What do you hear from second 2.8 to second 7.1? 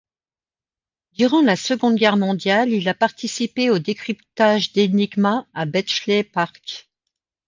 a participé au décryptage d'Enigma à Bletchley Park.